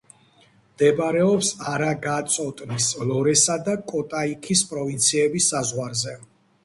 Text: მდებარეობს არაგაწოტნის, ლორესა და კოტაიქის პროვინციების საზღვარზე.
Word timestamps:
მდებარეობს 0.69 1.51
არაგაწოტნის, 1.73 2.87
ლორესა 3.11 3.59
და 3.69 3.77
კოტაიქის 3.93 4.65
პროვინციების 4.73 5.51
საზღვარზე. 5.55 6.17